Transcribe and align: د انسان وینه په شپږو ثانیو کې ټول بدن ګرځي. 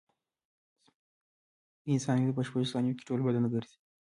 د 1.83 1.85
انسان 1.95 2.15
وینه 2.17 2.33
په 2.35 2.43
شپږو 2.47 2.71
ثانیو 2.71 2.97
کې 2.97 3.07
ټول 3.07 3.19
بدن 3.27 3.43
ګرځي. 3.53 3.77